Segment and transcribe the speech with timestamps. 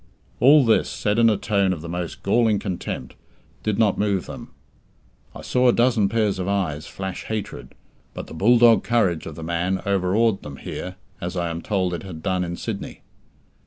[0.39, 3.15] All this, said in a tone of the most galling contempt,
[3.61, 4.49] did not move them.
[5.35, 7.75] I saw a dozen pairs of eyes flash hatred,
[8.15, 11.93] but the bull dog courage of the man overawed them here, as, I am told,
[11.93, 13.01] it had done in Sydney.